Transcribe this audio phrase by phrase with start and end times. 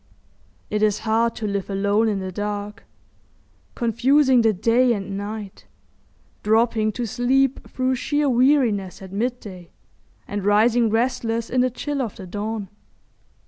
[0.71, 2.85] It is hard to live alone in the dark,
[3.75, 5.67] confusing the day and night;
[6.41, 9.69] dropping to sleep through sheer weariness at mid day,
[10.27, 12.69] and rising restless in the chill of the dawn.